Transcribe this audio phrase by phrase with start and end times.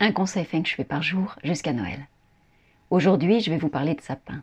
[0.00, 2.08] Un conseil Feng Shui par jour jusqu'à Noël.
[2.90, 4.42] Aujourd'hui, je vais vous parler de sapin.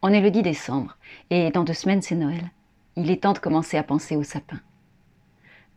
[0.00, 0.96] On est le 10 décembre
[1.28, 2.50] et dans deux semaines, c'est Noël.
[2.96, 4.58] Il est temps de commencer à penser au sapin.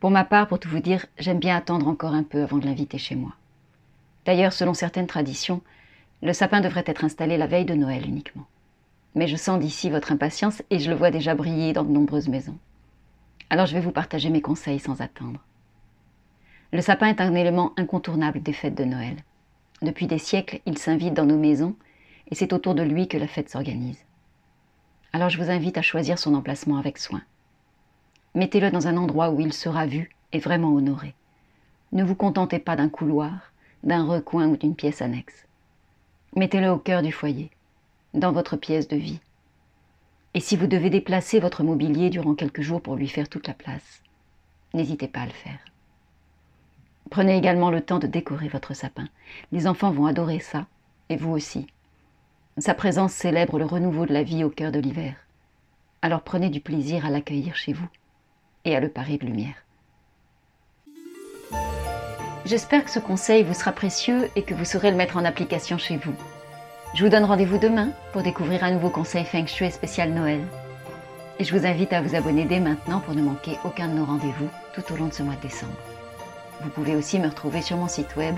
[0.00, 2.64] Pour ma part, pour tout vous dire, j'aime bien attendre encore un peu avant de
[2.64, 3.34] l'inviter chez moi.
[4.24, 5.60] D'ailleurs, selon certaines traditions,
[6.22, 8.46] le sapin devrait être installé la veille de Noël uniquement.
[9.14, 12.28] Mais je sens d'ici votre impatience et je le vois déjà briller dans de nombreuses
[12.28, 12.58] maisons.
[13.50, 15.40] Alors je vais vous partager mes conseils sans attendre.
[16.72, 19.16] Le sapin est un élément incontournable des fêtes de Noël.
[19.82, 21.76] Depuis des siècles, il s'invite dans nos maisons
[22.30, 24.04] et c'est autour de lui que la fête s'organise.
[25.12, 27.22] Alors je vous invite à choisir son emplacement avec soin.
[28.34, 31.14] Mettez-le dans un endroit où il sera vu et vraiment honoré.
[31.92, 33.52] Ne vous contentez pas d'un couloir,
[33.84, 35.46] d'un recoin ou d'une pièce annexe.
[36.34, 37.50] Mettez-le au cœur du foyer,
[38.12, 39.20] dans votre pièce de vie.
[40.34, 43.54] Et si vous devez déplacer votre mobilier durant quelques jours pour lui faire toute la
[43.54, 44.02] place,
[44.74, 45.58] n'hésitez pas à le faire.
[47.10, 49.06] Prenez également le temps de décorer votre sapin.
[49.52, 50.66] Les enfants vont adorer ça,
[51.08, 51.66] et vous aussi.
[52.58, 55.14] Sa présence célèbre le renouveau de la vie au cœur de l'hiver.
[56.02, 57.88] Alors prenez du plaisir à l'accueillir chez vous
[58.64, 59.56] et à le parer de lumière.
[62.44, 65.78] J'espère que ce conseil vous sera précieux et que vous saurez le mettre en application
[65.78, 66.14] chez vous.
[66.94, 70.40] Je vous donne rendez-vous demain pour découvrir un nouveau conseil Feng Shui spécial Noël.
[71.38, 74.04] Et je vous invite à vous abonner dès maintenant pour ne manquer aucun de nos
[74.04, 75.95] rendez-vous tout au long de ce mois de décembre.
[76.62, 78.36] Vous pouvez aussi me retrouver sur mon site web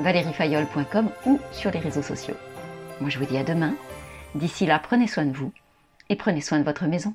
[0.00, 2.36] valeriefayol.com ou sur les réseaux sociaux.
[3.00, 3.74] Moi je vous dis à demain.
[4.34, 5.52] D'ici là, prenez soin de vous
[6.08, 7.14] et prenez soin de votre maison.